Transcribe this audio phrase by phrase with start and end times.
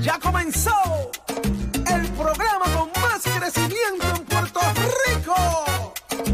[0.00, 0.72] Ya comenzó
[1.86, 4.60] el programa con más crecimiento en Puerto
[5.06, 5.34] Rico.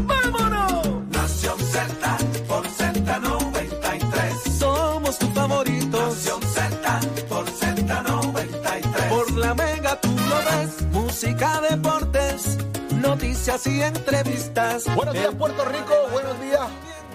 [0.01, 0.87] ¡Vámonos!
[1.09, 2.17] Nación Z
[2.47, 4.57] por Z93.
[4.59, 6.15] Somos tus favoritos.
[6.15, 9.09] Nación Z por Z93.
[9.09, 10.81] Por la mega tú lo ves.
[10.91, 12.57] Música, deportes,
[12.95, 14.93] noticias y entrevistas.
[14.95, 16.67] Buenos días Puerto Rico, buenos días.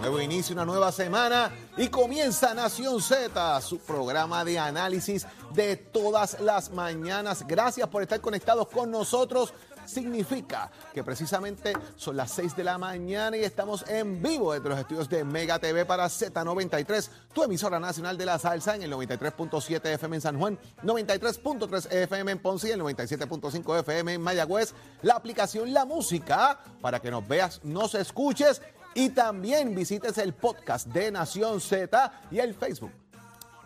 [0.09, 6.41] Nuevo inicio, una nueva semana y comienza Nación Z, su programa de análisis de todas
[6.41, 7.47] las mañanas.
[7.47, 9.53] Gracias por estar conectados con nosotros.
[9.85, 14.79] Significa que precisamente son las 6 de la mañana y estamos en vivo desde los
[14.79, 19.93] estudios de Mega TV para Z93, tu emisora nacional de la salsa en el 93.7
[19.93, 24.73] FM en San Juan, 93.3 FM en Ponce y el 97.5 FM en Mayagüez.
[25.03, 28.63] La aplicación La Música para que nos veas, nos escuches
[28.99, 32.91] y también visites el podcast de Nación Z y el Facebook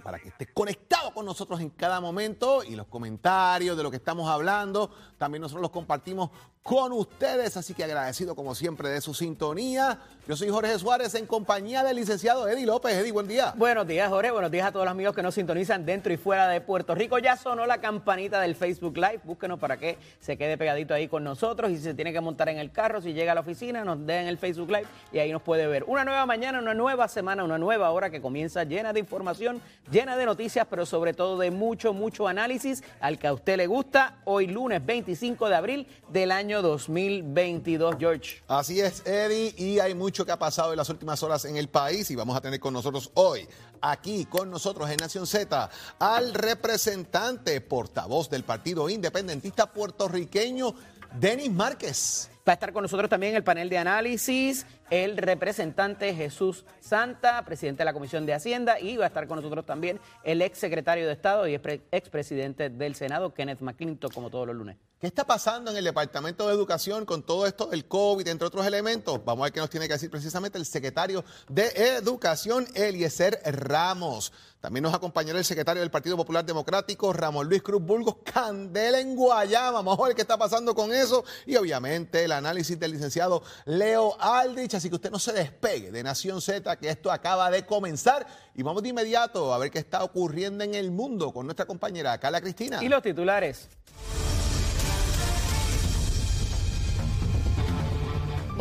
[0.02, 3.96] para que estés conectado con nosotros en cada momento y los comentarios de lo que
[3.96, 4.90] estamos hablando.
[5.16, 6.28] También nosotros los compartimos
[6.62, 9.98] con ustedes, así que agradecido como siempre de su sintonía.
[10.28, 12.94] Yo soy Jorge Suárez en compañía del licenciado Eddie López.
[12.94, 13.52] Eddie, buen día.
[13.56, 14.30] Buenos días, Jorge.
[14.30, 17.18] Buenos días a todos los amigos que nos sintonizan dentro y fuera de Puerto Rico.
[17.18, 19.20] Ya sonó la campanita del Facebook Live.
[19.24, 21.72] Búsquenos para que se quede pegadito ahí con nosotros.
[21.72, 24.06] Y si se tiene que montar en el carro, si llega a la oficina, nos
[24.06, 25.82] den el Facebook Live y ahí nos puede ver.
[25.88, 29.60] Una nueva mañana, una nueva semana, una nueva hora que comienza llena de información,
[29.90, 33.66] llena de noticias, pero sobre todo de mucho, mucho análisis al que a usted le
[33.66, 34.18] gusta.
[34.24, 38.42] Hoy lunes 25 de abril del año 2022, George.
[38.48, 41.68] Así es, Eddie, y hay mucho que ha pasado en las últimas horas en el
[41.68, 43.48] país y vamos a tener con nosotros hoy,
[43.80, 50.74] aquí con nosotros en Nación Z, al representante portavoz del Partido Independentista puertorriqueño,
[51.18, 52.28] Denis Márquez.
[52.46, 57.82] Va a estar con nosotros también el panel de análisis, el representante Jesús Santa, presidente
[57.82, 61.06] de la Comisión de Hacienda, y va a estar con nosotros también el ex secretario
[61.06, 64.76] de Estado y expresidente del Senado, Kenneth McClintock, como todos los lunes.
[65.02, 68.64] ¿Qué está pasando en el Departamento de Educación con todo esto del COVID, entre otros
[68.64, 69.18] elementos?
[69.24, 74.32] Vamos a ver qué nos tiene que decir precisamente el secretario de Educación, Eliezer Ramos.
[74.60, 79.16] También nos acompañará el secretario del Partido Popular Democrático, Ramón Luis Cruz Burgos, Candela en
[79.16, 79.82] Guayama.
[79.82, 81.24] Vamos a ver qué está pasando con eso.
[81.46, 84.74] Y obviamente el análisis del licenciado Leo Aldrich.
[84.74, 88.24] Así que usted no se despegue de Nación Z, que esto acaba de comenzar.
[88.54, 92.16] Y vamos de inmediato a ver qué está ocurriendo en el mundo con nuestra compañera
[92.20, 92.80] Carla Cristina.
[92.84, 93.68] Y los titulares.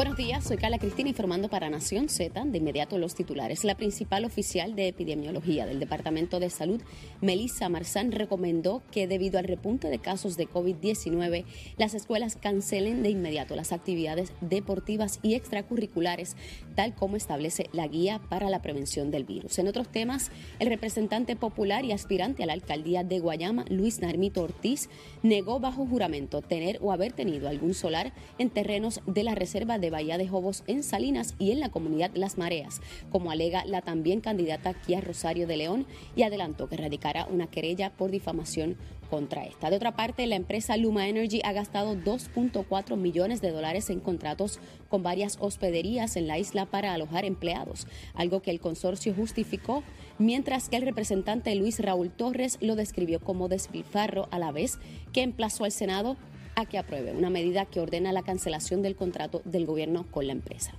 [0.02, 2.46] Buenos días, soy Carla Cristina informando para Nación Z.
[2.46, 3.64] De inmediato los titulares.
[3.64, 6.82] La principal oficial de epidemiología del Departamento de Salud,
[7.22, 11.46] Melissa Marzán, recomendó que debido al repunte de casos de COVID-19,
[11.78, 16.36] las escuelas cancelen de inmediato las actividades deportivas y extracurriculares,
[16.74, 19.60] tal como establece la guía para la prevención del virus.
[19.60, 24.42] En otros temas, el representante popular y aspirante a la alcaldía de Guayama, Luis Narmito
[24.42, 24.90] Ortiz,
[25.22, 29.91] negó bajo juramento tener o haber tenido algún solar en terrenos de la Reserva de
[29.92, 32.82] Bahía de Jobos en Salinas y en la comunidad Las Mareas,
[33.12, 35.86] como alega la también candidata Kia Rosario de León,
[36.16, 38.78] y adelantó que radicará una querella por difamación
[39.12, 39.70] contra esta.
[39.70, 44.60] De otra parte, la empresa Luma Energy ha gastado 2.4 millones de dólares en contratos
[44.90, 49.84] con varias hospederías en la isla para alojar empleados, algo que el consorcio justificó,
[50.18, 54.80] mientras que el representante Luis Raúl Torres lo describió como despilfarro a la vez
[55.12, 56.16] que emplazó al Senado
[56.62, 60.34] a que apruebe una medida que ordena la cancelación del contrato del gobierno con la
[60.34, 60.74] empresa.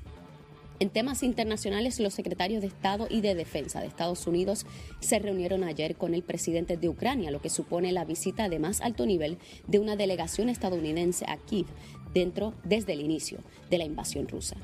[0.80, 4.66] En temas internacionales, los secretarios de Estado y de Defensa de Estados Unidos
[4.98, 8.80] se reunieron ayer con el presidente de Ucrania, lo que supone la visita de más
[8.80, 9.38] alto nivel
[9.68, 11.66] de una delegación estadounidense a Kiev
[12.12, 13.38] dentro desde el inicio
[13.70, 14.56] de la invasión rusa.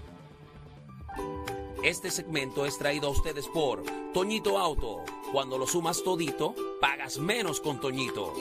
[1.84, 5.04] Este segmento es traído a ustedes por Toñito Auto.
[5.30, 8.34] Cuando lo sumas todito, pagas menos con Toñito.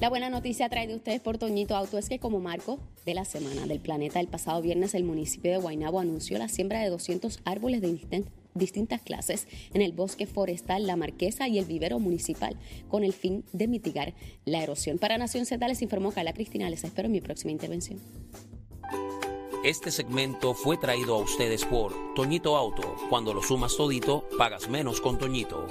[0.00, 3.26] La buena noticia trae de ustedes por Toñito Auto es que como marco de la
[3.26, 7.40] Semana del Planeta, el pasado viernes el municipio de Guaynabo anunció la siembra de 200
[7.44, 8.24] árboles de
[8.54, 12.56] distintas clases en el bosque forestal La Marquesa y el vivero municipal
[12.88, 14.14] con el fin de mitigar
[14.46, 14.96] la erosión.
[14.96, 16.70] Para Nación Z les informó Carla Cristina.
[16.70, 18.00] Les espero en mi próxima intervención.
[19.62, 22.96] Este segmento fue traído a ustedes por Toñito Auto.
[23.10, 25.66] Cuando lo sumas todito, pagas menos con Toñito.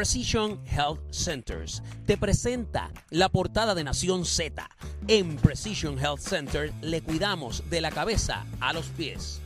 [0.00, 4.66] Precision Health Centers te presenta la portada de Nación Z.
[5.08, 9.42] En Precision Health Center le cuidamos de la cabeza a los pies.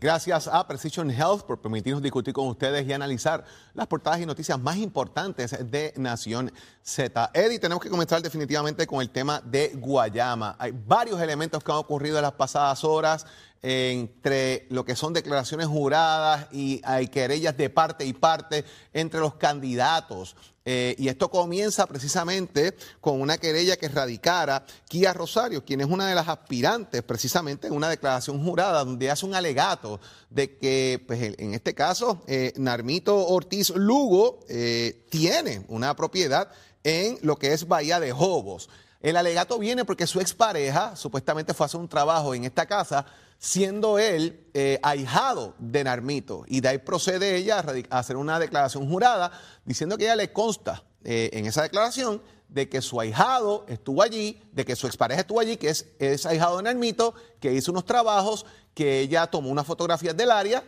[0.00, 3.44] Gracias a Precision Health por permitirnos discutir con ustedes y analizar
[3.74, 6.52] las portadas y noticias más importantes de Nación
[6.82, 7.30] Z.
[7.32, 10.56] Eddie, tenemos que comenzar definitivamente con el tema de Guayama.
[10.58, 13.26] Hay varios elementos que han ocurrido en las pasadas horas.
[13.66, 18.62] Entre lo que son declaraciones juradas y hay querellas de parte y parte
[18.92, 20.36] entre los candidatos.
[20.66, 26.06] Eh, y esto comienza precisamente con una querella que radicara Kia Rosario, quien es una
[26.06, 31.34] de las aspirantes precisamente en una declaración jurada donde hace un alegato de que, pues,
[31.38, 36.50] en este caso, eh, Narmito Ortiz Lugo eh, tiene una propiedad
[36.82, 38.68] en lo que es Bahía de Jobos.
[39.00, 43.04] El alegato viene porque su expareja supuestamente fue a hacer un trabajo en esta casa,
[43.44, 46.44] siendo él eh, ahijado de Narmito.
[46.48, 49.32] Y de ahí procede ella a, hacer una declaración jurada
[49.66, 54.40] diciendo que ella le consta eh, en esa declaración de que su ahijado estuvo allí,
[54.52, 57.84] de que su expareja estuvo allí, que es, es ahijado de Narmito, que hizo unos
[57.84, 60.64] trabajos, que ella tomó unas fotografías del área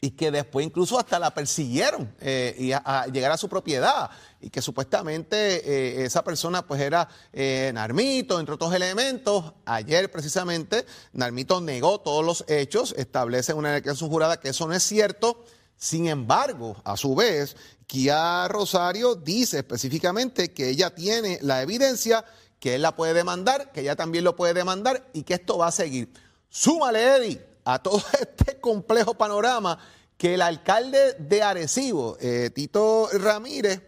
[0.00, 4.10] y que después incluso hasta la persiguieron eh, y a, llegar a su propiedad
[4.40, 9.52] y que supuestamente eh, esa persona pues era eh, Narmito, entre otros elementos.
[9.66, 14.82] Ayer precisamente Narmito negó todos los hechos, establece una declaración jurada que eso no es
[14.82, 15.44] cierto.
[15.76, 17.56] Sin embargo, a su vez,
[17.86, 22.24] Kia Rosario dice específicamente que ella tiene la evidencia,
[22.58, 25.68] que él la puede demandar, que ella también lo puede demandar y que esto va
[25.68, 26.12] a seguir.
[26.50, 29.78] Súmale, Eddie a todo este complejo panorama
[30.16, 33.80] que el alcalde de Arecibo, eh, Tito Ramírez,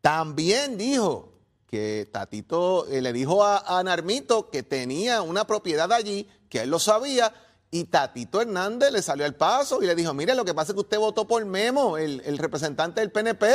[0.00, 1.32] también dijo
[1.66, 6.78] que Tatito eh, le dijo a, Narmito que tenía una propiedad allí, que él lo
[6.78, 7.32] sabía,
[7.70, 10.74] y Tatito Hernández le salió al paso y le dijo, mire, lo que pasa es
[10.74, 13.52] que usted votó por Memo, el, el representante del PNP,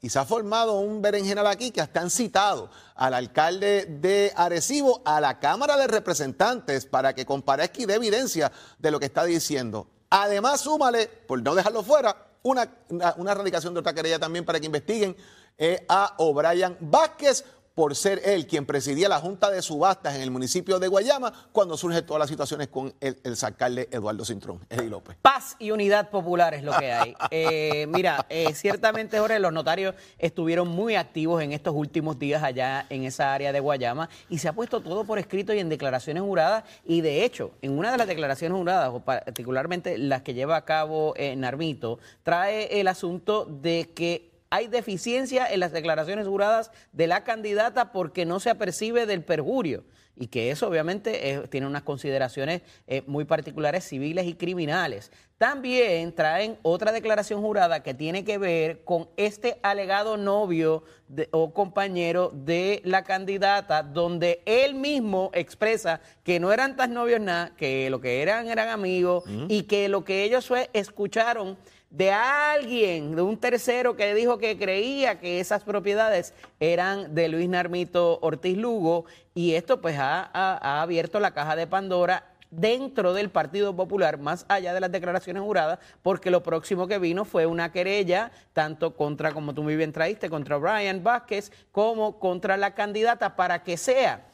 [0.00, 5.02] y se ha formado un berenjenal aquí que hasta han citado al alcalde de Arecibo
[5.04, 9.24] a la Cámara de Representantes para que comparezca y dé evidencia de lo que está
[9.24, 9.88] diciendo.
[10.10, 14.66] Además, súmale, por no dejarlo fuera, una, una, radicación de otra querella también para que
[14.66, 15.16] investiguen
[15.58, 17.44] eh, a O'Brien Vázquez
[17.78, 21.76] por ser él quien presidía la Junta de Subastas en el municipio de Guayama cuando
[21.76, 25.16] surgen todas las situaciones con el, el alcalde Eduardo Cintrón, Eddie López.
[25.22, 27.14] Paz y unidad popular es lo que hay.
[27.30, 32.84] Eh, mira, eh, ciertamente, Jorge, los notarios estuvieron muy activos en estos últimos días allá
[32.90, 36.24] en esa área de Guayama y se ha puesto todo por escrito y en declaraciones
[36.24, 40.56] juradas y de hecho, en una de las declaraciones juradas, o particularmente las que lleva
[40.56, 46.70] a cabo eh, Narmito, trae el asunto de que hay deficiencia en las declaraciones juradas
[46.92, 49.84] de la candidata porque no se apercibe del perjurio
[50.18, 55.12] y que eso obviamente tiene unas consideraciones eh, muy particulares civiles y criminales.
[55.38, 60.82] También traen otra declaración jurada que tiene que ver con este alegado novio
[61.30, 67.54] o compañero de la candidata, donde él mismo expresa que no eran tan novios nada,
[67.56, 71.56] que lo que eran eran amigos y que lo que ellos escucharon
[71.90, 77.48] de alguien, de un tercero que dijo que creía que esas propiedades eran de Luis
[77.48, 83.74] Narmito Ortiz Lugo y esto pues ha, abierto la caja de Pandora dentro del Partido
[83.74, 88.32] Popular, más allá de las declaraciones juradas, porque lo próximo que vino fue una querella,
[88.52, 93.62] tanto contra, como tú muy bien traíste, contra Brian Vázquez, como contra la candidata, para
[93.62, 94.24] que sea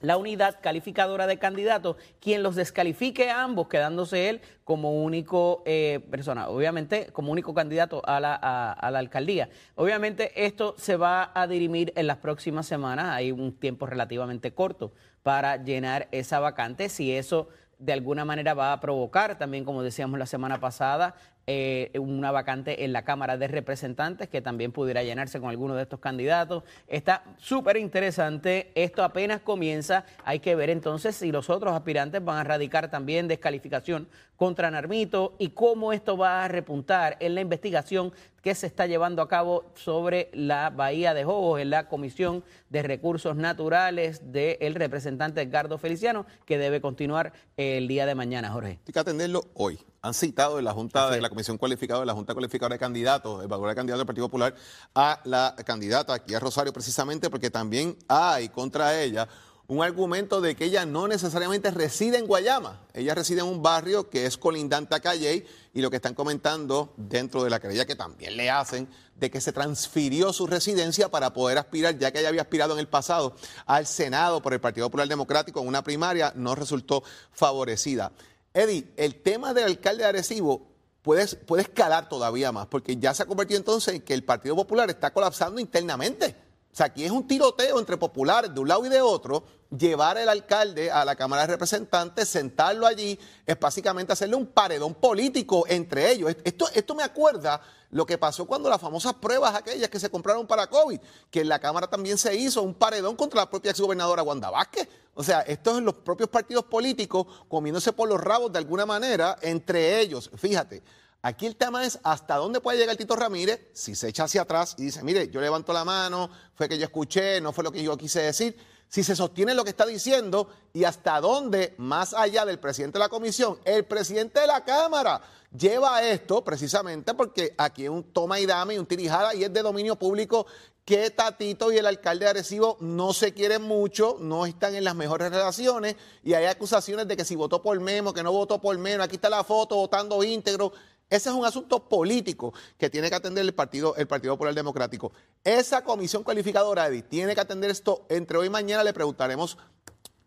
[0.00, 6.00] la unidad calificadora de candidatos, quien los descalifique a ambos, quedándose él como único eh,
[6.10, 9.48] persona, obviamente como único candidato a la, a, la alcaldía.
[9.74, 14.92] Obviamente esto se va a dirimir en las próximas semanas, hay un tiempo relativamente corto
[15.22, 17.48] para llenar esa vacante, si eso
[17.78, 21.14] de alguna manera va a provocar también, como decíamos la semana pasada,
[21.46, 25.82] eh, una vacante en la Cámara de Representantes que también pudiera llenarse con alguno de
[25.82, 26.62] estos candidatos.
[26.86, 28.70] Está súper interesante.
[28.74, 30.04] Esto apenas comienza.
[30.24, 35.34] Hay que ver entonces si los otros aspirantes van a radicar también descalificación contra Narmito
[35.38, 39.70] y cómo esto va a repuntar en la investigación que se está llevando a cabo
[39.74, 46.26] sobre la Bahía de Jobos en la Comisión de Recursos Naturales del representante Edgardo Feliciano,
[46.46, 48.78] que debe continuar el día de mañana, Jorge.
[48.86, 49.78] Hay que atenderlo hoy.
[50.02, 53.42] Han citado en la Junta de la Comisión Cualificada, de la Junta Cualificadora de Candidatos,
[53.42, 54.54] el valor de candidato del Partido Popular,
[54.94, 59.28] a la candidata aquí a Rosario, precisamente porque también hay contra ella
[59.70, 62.80] un argumento de que ella no necesariamente reside en Guayama.
[62.92, 66.92] Ella reside en un barrio que es colindante a Calle y lo que están comentando
[66.96, 71.32] dentro de la querella que también le hacen de que se transfirió su residencia para
[71.32, 74.86] poder aspirar, ya que ella había aspirado en el pasado al Senado por el Partido
[74.88, 78.10] Popular Democrático en una primaria, no resultó favorecida.
[78.52, 80.66] Eddie, el tema del alcalde de Arecibo
[81.02, 84.56] puede, puede escalar todavía más, porque ya se ha convertido entonces en que el Partido
[84.56, 86.34] Popular está colapsando internamente
[86.72, 89.42] O sea, aquí es un tiroteo entre populares de un lado y de otro.
[89.76, 94.94] Llevar el alcalde a la Cámara de Representantes, sentarlo allí, es básicamente hacerle un paredón
[94.94, 96.34] político entre ellos.
[96.44, 97.60] Esto, esto me acuerda
[97.90, 101.00] lo que pasó cuando las famosas pruebas aquellas que se compraron para COVID,
[101.30, 104.88] que en la Cámara también se hizo un paredón contra la propia exgobernadora Wanda Vázquez.
[105.14, 109.36] O sea, esto es los propios partidos políticos comiéndose por los rabos de alguna manera
[109.42, 110.30] entre ellos.
[110.36, 110.82] Fíjate,
[111.22, 114.74] Aquí el tema es hasta dónde puede llegar Tito Ramírez si se echa hacia atrás
[114.78, 117.82] y dice, mire, yo levanto la mano, fue que yo escuché, no fue lo que
[117.82, 118.56] yo quise decir.
[118.88, 123.04] Si se sostiene lo que está diciendo y hasta dónde, más allá del presidente de
[123.04, 125.20] la comisión, el presidente de la Cámara
[125.56, 129.52] lleva esto precisamente porque aquí es un toma y dame y un tirijada y es
[129.52, 130.46] de dominio público
[130.84, 134.96] que Tatito y el alcalde de Arecibo no se quieren mucho, no están en las
[134.96, 138.76] mejores relaciones y hay acusaciones de que si votó por Memo, que no votó por
[138.76, 140.72] Memo, aquí está la foto votando íntegro.
[141.10, 145.12] Ese es un asunto político que tiene que atender el Partido, el Partido Popular Democrático.
[145.42, 148.06] Esa comisión calificadora, Edith, tiene que atender esto.
[148.08, 149.58] Entre hoy y mañana le preguntaremos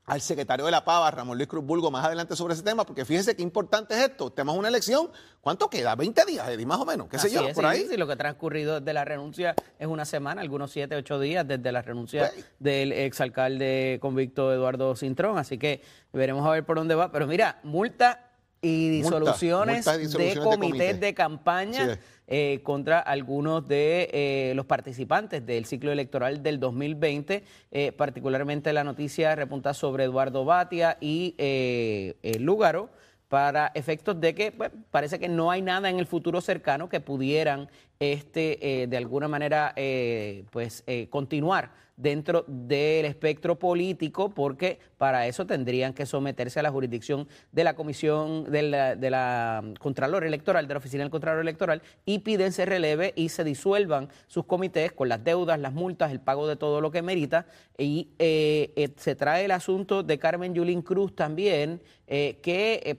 [0.06, 3.06] al secretario de la Pava, Ramón Luis Cruz Bulgo, más adelante sobre ese tema, porque
[3.06, 4.32] fíjense qué importante es esto.
[4.32, 5.10] Tenemos una elección,
[5.40, 5.96] ¿cuánto queda?
[5.96, 7.88] 20 días, Edith, más o menos, qué sé yo, por ahí.
[7.90, 11.48] Sí, lo que ha transcurrido desde la renuncia es una semana, algunos 7, 8 días
[11.48, 12.46] desde la renuncia pues.
[12.60, 17.10] del exalcalde convicto Eduardo Cintrón, así que veremos a ver por dónde va.
[17.12, 18.33] Pero mira, multa
[18.64, 25.92] y disoluciones, de, comités de, campaña eh, contra algunos de eh, los participantes del ciclo
[25.92, 31.36] electoral del 2020, eh, particularmente la noticia repunta sobre Eduardo Batia y
[32.40, 32.90] Lúgaro
[33.28, 37.02] para efectos de que pues, parece que no hay nada en el futuro cercano que
[37.02, 37.68] pudieran
[38.12, 39.74] este de alguna manera
[40.52, 47.28] pues continuar dentro del espectro político, porque para eso tendrían que someterse a la jurisdicción
[47.52, 52.52] de la Comisión de la, Contralor Electoral, de la Oficina del Contralor Electoral, y piden
[52.52, 56.56] se releve y se disuelvan sus comités con las deudas, las multas, el pago de
[56.56, 57.46] todo lo que merita.
[57.78, 62.98] Y eh, eh, se trae el asunto de Carmen Yulín Cruz también, eh, que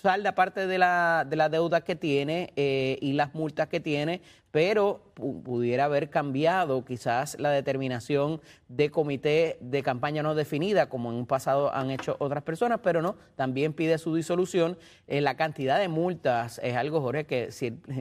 [0.00, 4.20] salda parte de la, de la deuda que tiene y las multas que tiene
[4.56, 11.16] pero pudiera haber cambiado quizás la determinación de comité de campaña no definida, como en
[11.16, 14.76] un pasado han hecho otras personas, pero no, también pide su disolución.
[15.06, 17.48] Eh, la cantidad de multas es algo, Jorge, que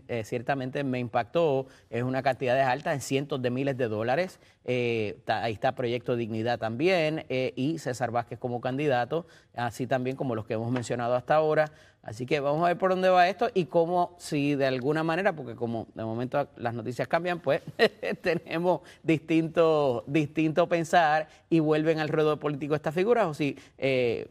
[0.07, 4.41] eh, ciertamente me impactó, es una cantidad de alta en cientos de miles de dólares.
[4.65, 10.45] Eh, ahí está Proyecto Dignidad también y César Vázquez como candidato, así también como los
[10.45, 11.72] que hemos mencionado hasta ahora.
[12.05, 15.36] Así que vamos a ver por dónde va esto y cómo, si de alguna manera,
[15.36, 17.62] porque como de momento las noticias cambian, pues
[18.21, 24.29] tenemos distinto, distinto pensar y vuelven al ruedo político estas figuras o si, eh,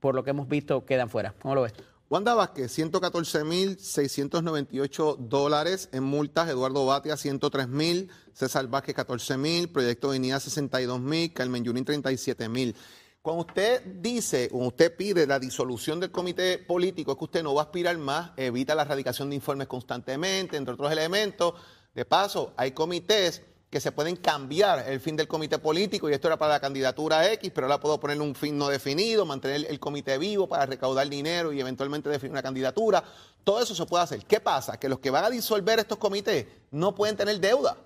[0.00, 1.34] por lo que hemos visto, quedan fuera.
[1.40, 1.74] ¿Cómo lo ves?
[2.10, 6.48] Wanda Vázquez, 114.698 dólares en multas.
[6.48, 8.08] Eduardo Batia, 103.000.
[8.32, 9.70] César Vázquez, 14.000.
[9.70, 11.32] Proyecto de 62.000.
[11.32, 12.74] Carmen Yunín, 37.000.
[13.22, 17.54] Cuando usted dice, cuando usted pide la disolución del comité político, es que usted no
[17.54, 21.52] va a aspirar más, evita la erradicación de informes constantemente, entre otros elementos.
[21.94, 26.26] De paso, hay comités que se pueden cambiar el fin del comité político y esto
[26.26, 29.78] era para la candidatura X, pero ahora puedo poner un fin no definido, mantener el
[29.78, 33.02] comité vivo para recaudar dinero y eventualmente definir una candidatura.
[33.44, 34.24] Todo eso se puede hacer.
[34.24, 34.78] ¿Qué pasa?
[34.78, 37.76] Que los que van a disolver estos comités no pueden tener deuda.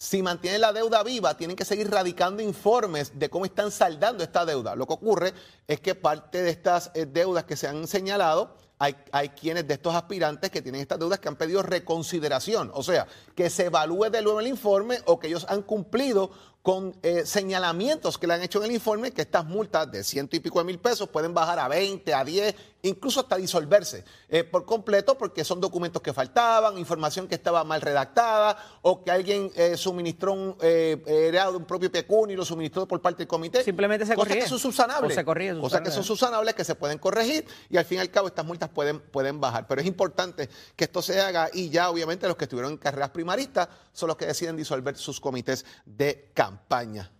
[0.00, 4.46] Si mantienen la deuda viva, tienen que seguir radicando informes de cómo están saldando esta
[4.46, 4.76] deuda.
[4.76, 5.34] Lo que ocurre
[5.66, 9.74] es que parte de estas eh, deudas que se han señalado, hay, hay, quienes de
[9.74, 14.08] estos aspirantes que tienen estas deudas que han pedido reconsideración, o sea, que se evalúe
[14.08, 16.30] de nuevo el informe o que ellos han cumplido
[16.62, 20.36] con eh, señalamientos que le han hecho en el informe que estas multas de ciento
[20.36, 24.44] y pico de mil pesos pueden bajar a 20, a 10, incluso hasta disolverse eh,
[24.44, 29.50] por completo porque son documentos que faltaban, información que estaba mal redactada o que alguien
[29.54, 33.62] eh, suministró un, era de un propio pecunio y lo suministró por parte del comité.
[33.64, 35.14] Simplemente se Cosas que son subsanables.
[35.14, 35.24] se
[35.60, 38.44] Cosas que son subsanables que se pueden corregir y al fin y al cabo estas
[38.44, 39.66] multas pueden, pueden bajar.
[39.66, 43.10] Pero es importante que esto se haga y ya obviamente los que estuvieron en carreras
[43.10, 46.47] primaristas son los que deciden disolver sus comités de campo.
[46.54, 47.10] España.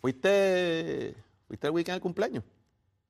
[0.00, 1.14] ¿Fuiste,
[1.46, 2.44] ¿Fuiste el weekend del cumpleaños?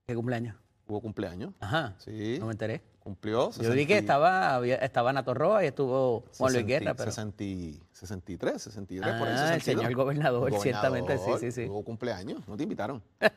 [0.07, 0.57] ¿Qué cumpleaños?
[0.87, 1.53] Hubo cumpleaños.
[1.61, 1.95] Ajá.
[1.99, 2.37] Sí.
[2.39, 2.83] No me enteré.
[3.01, 3.51] Cumplió.
[3.53, 6.95] Yo vi que estaba, había, estaba Nato Roa y estuvo Juan Luis Guerra.
[6.95, 7.11] Pero...
[7.11, 9.35] 63, 63, por ahí.
[9.37, 11.67] Ah, el señor gobernador, ciertamente, sí, sí, sí.
[11.69, 13.03] Hubo cumpleaños, no te invitaron.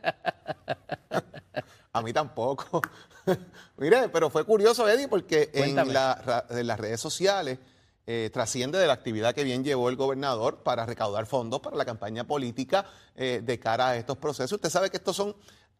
[1.93, 2.81] A mí tampoco.
[3.77, 7.59] Mire, pero fue curioso, Eddie, porque en, la, en las redes sociales
[8.07, 11.83] eh, trasciende de la actividad que bien llevó el gobernador para recaudar fondos para la
[11.83, 12.85] campaña política
[13.15, 14.53] eh, de cara a estos procesos.
[14.53, 15.35] Usted sabe que estos son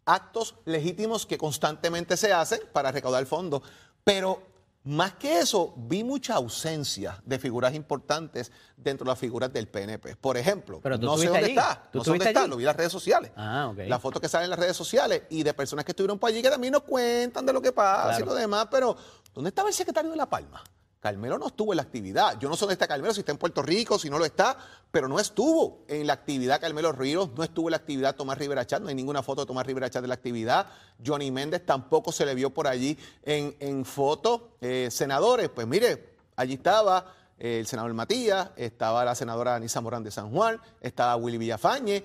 [0.06, 3.62] actos legítimos que constantemente se hacen para recaudar fondos,
[4.04, 4.42] pero
[4.88, 10.16] Más que eso, vi mucha ausencia de figuras importantes dentro de las figuras del PNP.
[10.16, 11.50] Por ejemplo, Pero no sé dónde allí.
[11.50, 13.32] está, ¿Tú no sé dónde está, lo vi en las redes sociales.
[13.36, 13.80] Ah, ok.
[13.86, 16.42] Las fotos que salen en las redes sociales y de personas que estuvieron por allí
[16.42, 18.96] que también nos cuentan de lo que pasa y lo demás, pero
[19.34, 20.64] ¿dónde estaba el secretario de La Palma?
[21.00, 22.40] Carmelo no estuvo en la actividad.
[22.40, 24.58] Yo no sé dónde está Carmelo, si está en Puerto Rico, si no lo está,
[24.92, 28.66] pero no estuvo en la actividad Carmelo Ríos, no estuvo en la actividad Tomás Rivera
[28.66, 30.68] Chat, no hay ninguna foto de Tomás Rivera Chat de la actividad.
[31.06, 34.58] Johnny Méndez tampoco se le vio por allí en, en foto.
[34.62, 40.04] Eh, senadores, pues mire, allí estaba eh, el senador Matías, estaba la senadora Anisa Morán
[40.04, 42.04] de San Juan, estaba Willy Villafañe,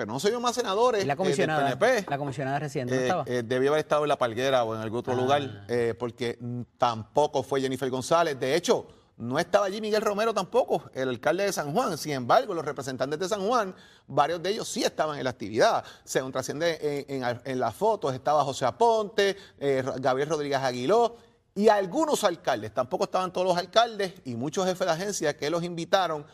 [0.00, 2.10] pero no se vio más senadores Y la eh, del comisionada, PNP.
[2.10, 3.24] la comisionada reciente, ¿no Eh, estaba?
[3.26, 5.16] eh, debió haber estado en La Palguera o en algún otro Ah.
[5.16, 6.38] lugar, eh, porque
[6.78, 8.40] tampoco fue Jennifer González.
[8.40, 8.86] De hecho,
[9.18, 11.98] no estaba allí Miguel Romero tampoco, el alcalde de San Juan.
[11.98, 13.74] Sin embargo, los representantes de San Juan,
[14.06, 15.84] varios de ellos sí estaban en la actividad.
[16.04, 21.16] Según trasciende en, en- en las fotos, estaba José Aponte, eh, Gabriel Rodríguez Aguiló
[21.54, 22.72] y algunos alcaldes.
[22.72, 26.24] Tampoco estaban todos los alcaldes y muchos jefes de agencia que los invitaron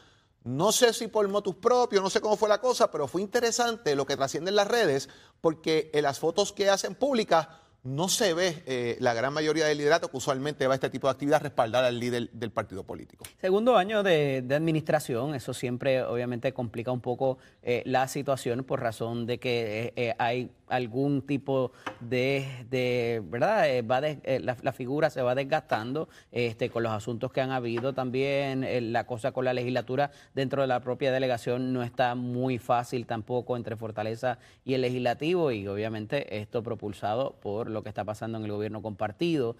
[0.47, 3.97] no sé si por motus propio, no sé cómo fue la cosa, pero fue interesante
[3.97, 5.09] lo que trasciende en las redes,
[5.41, 7.49] porque en las fotos que hacen públicas
[7.83, 11.07] no se ve eh, la gran mayoría del liderato que usualmente va a este tipo
[11.09, 13.25] de actividad respaldar al líder del partido político.
[13.41, 19.27] Segundo año de, administración, eso siempre obviamente complica un poco eh, la situación por razón
[19.27, 23.69] de que eh, hay algún tipo de, de ¿verdad?
[23.69, 27.51] Eh, va des- eh, la, figura se va desgastando este, con los asuntos que han
[27.51, 32.15] habido también, eh, la cosa con la legislatura dentro de la propia delegación no está
[32.15, 37.89] muy fácil tampoco entre Fortaleza y el legislativo y obviamente esto propulsado por lo que
[37.89, 39.57] está pasando en el gobierno compartido,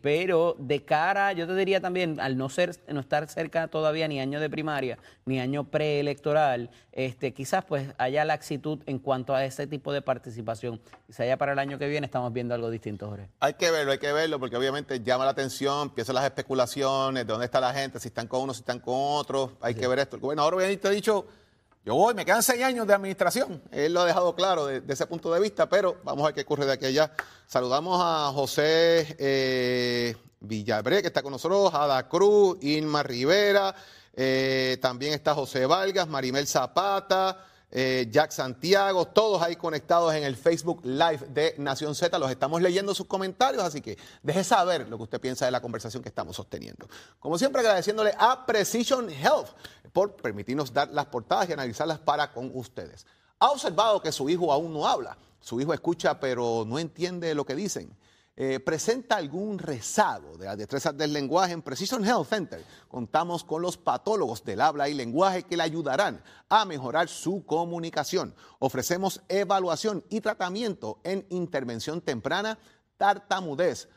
[0.00, 4.20] pero de cara, yo te diría también, al no ser, no estar cerca todavía ni
[4.20, 9.66] año de primaria, ni año preelectoral, este, quizás pues haya laxitud en cuanto a ese
[9.66, 10.31] tipo de participación.
[10.34, 13.28] Quizás ya para el año que viene estamos viendo algo distinto, Jorge.
[13.40, 17.32] Hay que verlo, hay que verlo, porque obviamente llama la atención, empiezan las especulaciones, de
[17.32, 19.98] dónde está la gente, si están con uno, si están con otro, hay que ver
[19.98, 20.16] esto.
[20.16, 21.26] El gobernador obviamente ha dicho,
[21.84, 24.92] yo voy, me quedan seis años de administración, él lo ha dejado claro de, de
[24.92, 27.12] ese punto de vista, pero vamos a ver qué ocurre de aquí a allá.
[27.46, 33.74] Saludamos a José eh, Villabré, que está con nosotros, Ada Cruz, Irma Rivera,
[34.14, 40.36] eh, también está José Vargas, Marimel Zapata, eh, Jack Santiago, todos ahí conectados en el
[40.36, 42.18] Facebook Live de Nación Z.
[42.18, 45.62] Los estamos leyendo sus comentarios, así que deje saber lo que usted piensa de la
[45.62, 46.86] conversación que estamos sosteniendo.
[47.18, 49.48] Como siempre, agradeciéndole a Precision Health
[49.94, 53.06] por permitirnos dar las portadas y analizarlas para con ustedes.
[53.38, 55.16] Ha observado que su hijo aún no habla.
[55.40, 57.96] Su hijo escucha, pero no entiende lo que dicen.
[58.44, 62.64] Eh, presenta algún rezago de las destrezas del lenguaje en Precision Health Center.
[62.88, 68.34] Contamos con los patólogos del habla y lenguaje que le ayudarán a mejorar su comunicación.
[68.58, 72.58] Ofrecemos evaluación y tratamiento en intervención temprana,
[72.96, 73.88] tartamudez,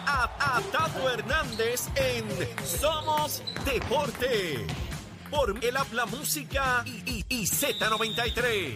[0.07, 2.29] a, a Tato Hernández en
[2.65, 4.65] Somos Deporte.
[5.29, 8.75] Por el habla música y, y- y Z93.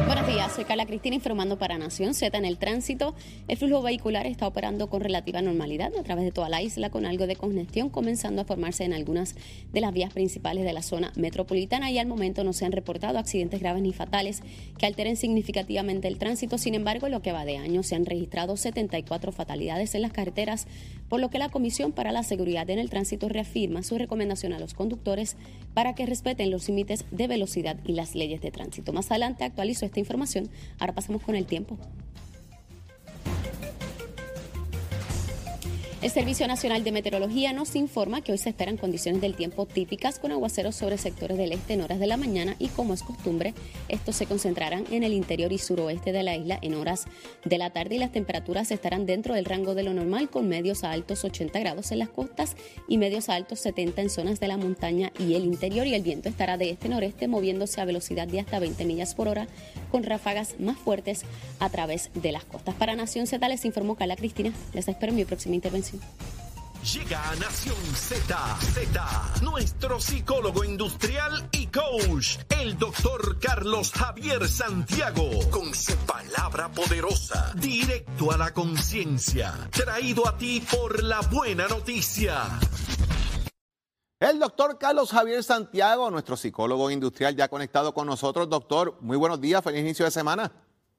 [0.06, 3.14] Buenos días, soy Carla Cristina informando para Nación Z en el tránsito.
[3.48, 7.06] El flujo vehicular está operando con relativa normalidad a través de toda la isla con
[7.06, 9.36] algo de congestión comenzando a formarse en algunas
[9.72, 13.18] de las vías principales de la zona metropolitana y al momento no se han reportado
[13.18, 14.42] accidentes graves ni fatales
[14.76, 16.58] que alteren significativamente el tránsito.
[16.58, 20.12] Sin embargo, en lo que va de año se han registrado 74 fatalidades en las
[20.12, 20.66] carreteras,
[21.12, 24.58] por lo que la Comisión para la Seguridad en el Tránsito reafirma su recomendación a
[24.58, 25.36] los conductores
[25.74, 28.94] para que respeten los límites de velocidad y las leyes de tránsito.
[28.94, 30.48] Más adelante actualizo esta información.
[30.78, 31.76] Ahora pasamos con el tiempo.
[36.02, 40.18] El Servicio Nacional de Meteorología nos informa que hoy se esperan condiciones del tiempo típicas
[40.18, 43.54] con aguaceros sobre sectores del este en horas de la mañana y como es costumbre,
[43.88, 47.04] estos se concentrarán en el interior y suroeste de la isla en horas
[47.44, 50.82] de la tarde y las temperaturas estarán dentro del rango de lo normal con medios
[50.82, 52.56] a altos 80 grados en las costas
[52.88, 56.02] y medios a altos 70 en zonas de la montaña y el interior y el
[56.02, 59.46] viento estará de este noreste moviéndose a velocidad de hasta 20 millas por hora
[59.92, 61.22] con ráfagas más fuertes
[61.60, 62.74] a través de las costas.
[62.74, 64.52] Para Nación Z les informó Carla Cristina.
[64.74, 65.91] Les espero en mi próxima intervención.
[66.82, 75.30] Llega a Nación Z, Z, nuestro psicólogo industrial y coach, el doctor Carlos Javier Santiago,
[75.50, 82.58] con su palabra poderosa, directo a la conciencia, traído a ti por la buena noticia.
[84.18, 88.48] El doctor Carlos Javier Santiago, nuestro psicólogo industrial, ya conectado con nosotros.
[88.48, 90.50] Doctor, muy buenos días, feliz inicio de semana.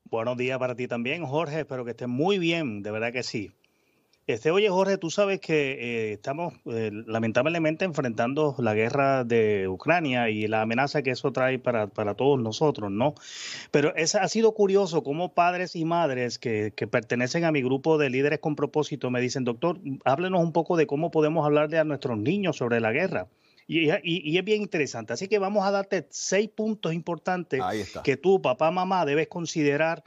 [0.06, 1.62] Buenos días para ti también, Jorge.
[1.62, 3.54] Espero que estés muy bien, de verdad que sí.
[4.26, 10.30] Este, oye, Jorge, tú sabes que eh, estamos eh, lamentablemente enfrentando la guerra de Ucrania
[10.30, 13.16] y la amenaza que eso trae para, para todos nosotros, ¿no?
[13.72, 17.98] Pero es, ha sido curioso cómo padres y madres que, que, pertenecen a mi grupo
[17.98, 21.84] de líderes con propósito me dicen, doctor, háblenos un poco de cómo podemos hablarle a
[21.84, 23.28] nuestros niños sobre la guerra.
[23.68, 25.14] Y, y, y, es bien interesante.
[25.14, 27.62] Así que vamos a darte seis puntos importantes
[28.04, 30.04] que tú, papá, mamá, debes considerar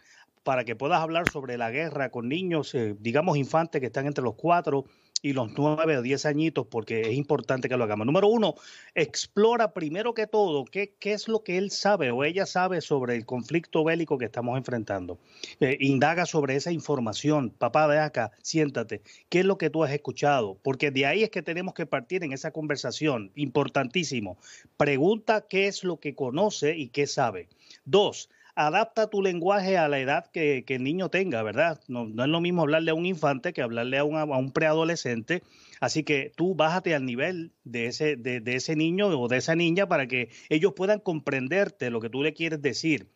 [0.47, 4.23] para que puedas hablar sobre la guerra con niños, eh, digamos infantes que están entre
[4.23, 4.85] los cuatro
[5.21, 8.07] y los nueve o diez añitos, porque es importante que lo hagamos.
[8.07, 8.55] Número uno,
[8.95, 13.17] explora primero que todo qué, qué es lo que él sabe o ella sabe sobre
[13.17, 15.19] el conflicto bélico que estamos enfrentando.
[15.59, 17.51] Eh, indaga sobre esa información.
[17.51, 19.03] Papá, de acá, siéntate.
[19.29, 20.61] ¿Qué es lo que tú has escuchado?
[20.63, 23.33] Porque de ahí es que tenemos que partir en esa conversación.
[23.35, 24.39] Importantísimo.
[24.77, 27.49] Pregunta qué es lo que conoce y qué sabe.
[27.85, 31.81] Dos, adapta tu lenguaje a la edad que, el niño tenga, ¿verdad?
[31.89, 35.43] No, es lo mismo hablarle a un infante que hablarle a, un preadolescente.
[35.81, 39.55] Así que tú bájate al nivel de ese, de, de ese niño o de esa
[39.55, 43.11] niña para que ellos puedan comprenderte lo que tú le quieres decir.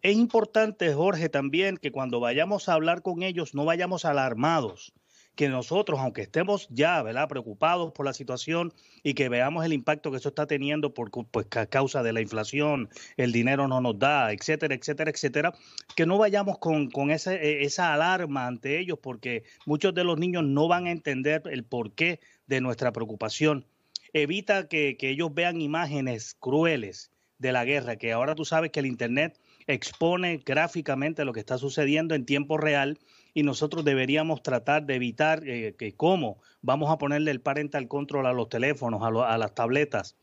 [0.00, 4.94] Es importante, Jorge, también que cuando vayamos a hablar con ellos no vayamos alarmados
[5.34, 7.28] que nosotros, aunque estemos ya ¿verdad?
[7.28, 11.46] preocupados por la situación y que veamos el impacto que eso está teniendo por pues,
[11.56, 15.54] a causa de la inflación, el dinero no nos da, etcétera, etcétera, etcétera,
[15.96, 20.44] que no vayamos con, con e, esa alarma ante ellos porque muchos de los niños
[20.44, 23.64] no van a entender el porqué de nuestra preocupación.
[24.12, 28.80] Evita que, que ellos vean imágenes crueles de la guerra, que ahora tú sabes que
[28.80, 32.98] el Internet expone gráficamente lo que está sucediendo en tiempo real
[33.34, 38.26] y nosotros deberíamos tratar de evitar eh, que cómo vamos a ponerle el parental control
[38.26, 40.16] a los teléfonos, a, las tabletas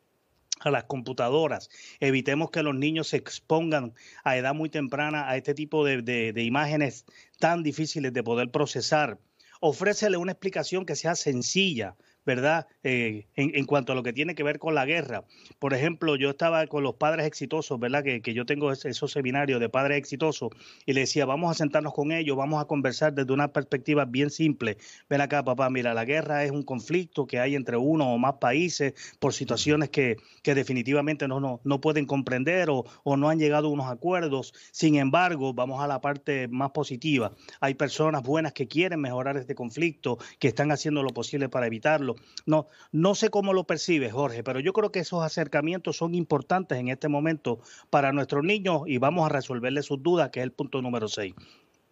[0.62, 1.70] a las computadoras.
[2.02, 3.94] Evitemos que los niños se expongan
[4.26, 7.06] a edad muy temprana a este tipo de, de imágenes
[7.40, 9.20] tan difíciles de poder procesar.
[9.62, 11.96] Ofrécele una explicación que sea sencilla
[12.26, 12.68] ¿verdad?
[12.84, 15.26] Eh, en, cuanto a lo que tiene que ver con la guerra.
[15.60, 18.04] Por ejemplo, yo estaba con los padres exitosos, ¿verdad?
[18.04, 20.50] Que, que yo tengo esos seminarios de padres exitosos
[20.86, 24.30] y le decía, vamos a sentarnos con ellos, vamos a conversar desde una perspectiva bien
[24.30, 24.78] simple.
[25.10, 28.36] Ven acá, papá, mira, la guerra es un conflicto que hay entre uno o más
[28.36, 33.40] países por situaciones que, que definitivamente no, no, no pueden comprender o, o no han
[33.40, 34.54] llegado a unos acuerdos.
[34.72, 37.34] Sin embargo, vamos a la parte más positiva.
[37.60, 42.16] Hay personas buenas que quieren mejorar este conflicto, que están haciendo lo posible para evitarlo.
[42.46, 46.78] No, no sé cómo lo percibes, Jorge, pero yo creo que esos acercamientos son importantes
[46.78, 50.52] en este momento para nuestros niños y vamos a resolverles sus dudas, que es el
[50.52, 51.34] punto número 6.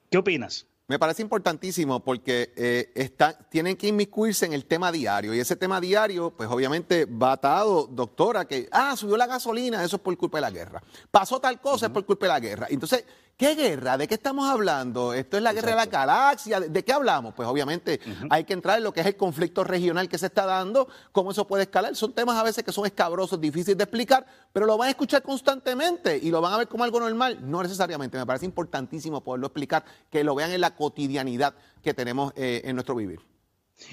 [0.09, 0.65] ¿Qué opinas?
[0.89, 3.11] Me parece importantísimo porque eh,
[3.49, 7.87] tienen que inmiscuirse en el tema diario y ese tema diario, pues obviamente va atado,
[7.87, 10.81] doctora, que, ah, subió la gasolina, eso es por culpa de la guerra.
[11.11, 12.67] Pasó tal cosa, es por culpa de la guerra.
[12.69, 13.03] Entonces,
[13.37, 13.99] ¿Qué guerra?
[13.99, 15.13] ¿De qué estamos hablando?
[15.13, 16.59] ¿Esto es la guerra de la galaxia?
[16.59, 17.35] ¿De, qué hablamos?
[17.35, 17.99] Pues obviamente
[18.31, 21.29] hay que entrar en lo que es el conflicto regional que se está dando, cómo
[21.29, 21.95] eso puede escalar.
[21.95, 25.21] Son temas a veces que son escabrosos, difíciles de explicar, pero lo van a escuchar
[25.21, 27.37] constantemente y lo van a ver como algo normal.
[27.43, 32.33] No necesariamente, me parece importantísimo poderlo explicar, que lo vean en la cotidianidad que tenemos
[32.35, 33.19] eh, en nuestro vivir.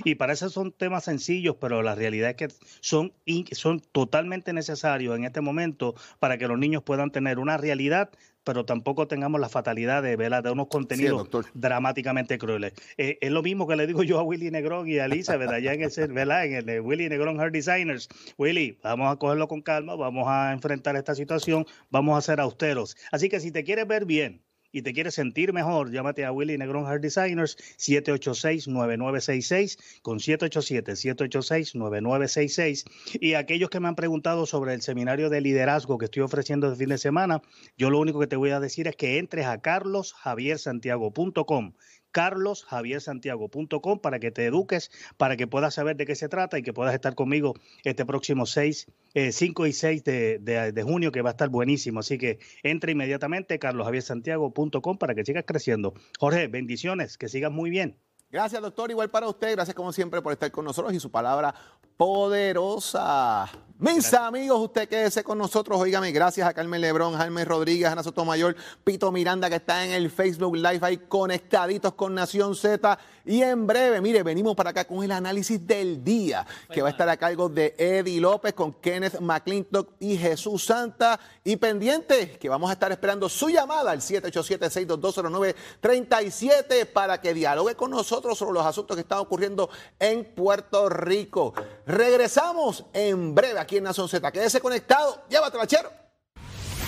[0.04, 2.48] Y para eso son temas sencillos, pero la realidad es que
[2.80, 3.12] son,
[3.52, 8.10] son totalmente necesarios en este momento para que los niños puedan tener una realidad
[8.44, 12.72] pero tampoco tengamos la fatalidad de, de unos contenidos dramáticamente crueles.
[12.96, 15.72] Eh, es lo mismo que le digo yo a Willy Negrón y a Elizabeth allá
[15.72, 16.44] en el, ¿verdad?
[16.44, 18.08] en el de Willy Negrón Her Designers.
[18.38, 22.96] Willy, vamos a cogerlo con calma, vamos a enfrentar esta situación, vamos a ser austeros.
[23.10, 24.42] Así que si te quieres ver bien,
[24.74, 32.84] y te quieres sentir mejor, llámate a Willy Negrón Hair Designers 786-9966 con 787-786-9966.
[33.20, 36.74] Y aquellos que me han preguntado sobre el seminario de liderazgo que estoy ofreciendo el
[36.74, 37.40] fin de semana,
[37.78, 41.74] yo lo único que te voy a decir es que entres a carlosjaviersantiago.com
[42.14, 46.72] carlosjaviersantiago.com para que te eduques, para que puedas saber de qué se trata y que
[46.72, 48.86] puedas estar conmigo este próximo 6,
[49.32, 51.98] 5 eh, y 6 de, de, junio, que va a estar buenísimo.
[52.00, 55.92] Así que entre inmediatamente carlosjaviersantiago.com para que sigas creciendo.
[56.20, 57.98] Jorge, bendiciones, que sigas muy bien.
[58.30, 58.92] Gracias, doctor.
[58.92, 59.52] Igual para usted.
[59.52, 61.52] Gracias, como siempre, por estar con nosotros y su palabra
[61.96, 63.50] poderosa.
[63.76, 65.80] Mis amigos, usted quédese con nosotros.
[65.80, 68.54] Óigame, gracias a Carmen Lebrón, Jaime Rodríguez, Ana Sotomayor,
[68.84, 72.96] Pito Miranda, que está en el Facebook Live ahí conectaditos con Nación Z.
[73.26, 76.92] Y en breve, mire, venimos para acá con el análisis del día, que va a
[76.92, 81.18] estar a cargo de Eddie López con Kenneth McClintock y Jesús Santa.
[81.42, 87.90] Y pendiente, que vamos a estar esperando su llamada al 787-62209-37 para que dialogue con
[87.90, 91.54] nosotros sobre los asuntos que están ocurriendo en Puerto Rico.
[91.86, 94.32] Regresamos en breve aquí en Nación Z.
[94.32, 95.22] Quédese conectado.
[95.28, 96.04] Llévate, bachero.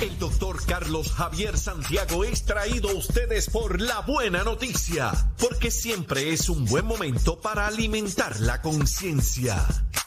[0.01, 6.35] El doctor Carlos Javier Santiago es traído a ustedes por la buena noticia, porque siempre
[6.35, 9.65] es un buen momento para alimentar la conciencia.